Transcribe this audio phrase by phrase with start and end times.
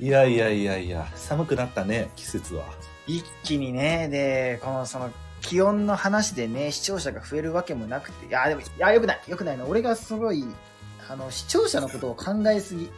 [0.00, 2.64] いやいやいやいや、寒くなったね、季節は。
[3.06, 9.66] 一気にね、で、このその気温の話でね、視聴者が増えるわけもなくて、いや、でも、いや、よくない、よくないの。
[9.66, 10.44] 俺がすごい、
[11.10, 12.90] あの、視聴者のことを考えすぎ。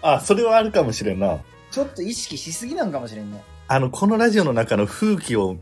[0.00, 1.38] あ、それはあるかもしれんな。
[1.70, 3.42] ちょっと意識しすぎなんかもしれんね。
[3.68, 5.56] あの、このラジオの中の風紀を、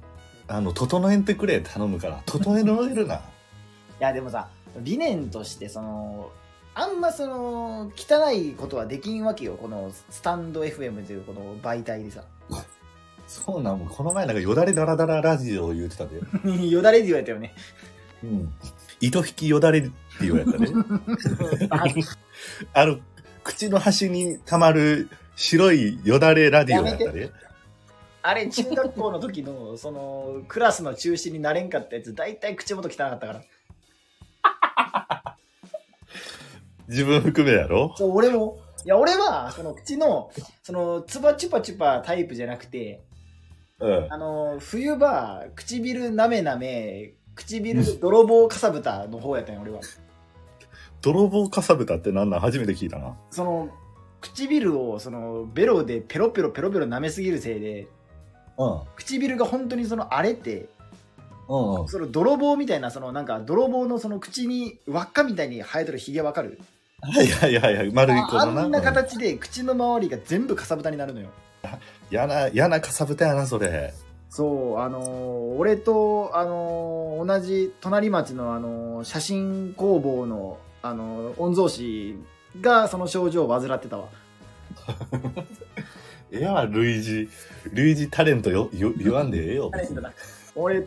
[0.46, 2.22] あの、整えてくれ、頼むから。
[2.26, 3.17] 整えられるな。
[3.18, 3.21] い
[4.00, 6.31] や、でもさ、理念として、その、
[6.75, 9.57] あんまその、汚いことはできんわけよ。
[9.57, 12.25] この、スタンド FM というこの媒体でさ。
[13.27, 16.21] そうなん、もうこの前なんかよだれだらだらラジオを言ってたで。
[16.68, 17.54] よだれで言われたよね。
[18.22, 18.53] うん。
[19.00, 20.68] 糸引きよだれって言われたね。
[21.71, 21.85] あ
[22.75, 22.99] あの、
[23.44, 27.30] 口の端に溜まる白いよだれラディオやったね。
[28.22, 33.42] あれ、中学校の時の、その、クラスの中心になれんかったやつ、大体口元汚かったから。
[36.91, 37.94] 自分含めやろ？
[37.97, 38.58] そう、俺も。
[38.84, 40.30] いや、俺は、その口の、
[40.62, 43.02] その、つばチュパチュパタイプじゃなくて、
[43.78, 44.06] うん。
[44.10, 49.80] あの、冬場、唇なめなめ、唇泥棒かさぶたの方やったんよ、俺は。
[51.00, 52.41] 泥棒かさぶたってなんなん？
[52.41, 53.16] 初めて聞いたな。
[53.30, 53.70] その、
[54.20, 57.86] 唇を、その、ベロでペロペロペロペロ舐めすぎるせいで、
[58.58, 58.80] うん。
[58.96, 60.68] 唇が本当にその荒れて、
[61.48, 61.88] うんうん。
[61.88, 66.58] その泥棒みたいな、そのなんか泥棒のその口に輪っかみたいに生えてるヒゲわかる？
[67.02, 67.90] はいはいはいはい。
[67.92, 68.62] 丸い子あのな。
[68.62, 71.28] あんなうん形で口の周りが全部かさぶたになるのよ。
[72.10, 73.94] 嫌な、嫌なかさぶたやな、それ。
[74.28, 82.16] そう、あのー俺と、あのー同じ隣町の、あのー写真工房の、あのー御曹司
[82.60, 84.08] がその症状を患ってたわ。
[86.32, 87.28] ええわ、類似、
[87.72, 89.70] 類似タレントよ、よ、言わんでええよ。
[90.54, 90.86] 俺、